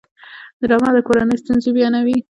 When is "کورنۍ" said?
1.07-1.35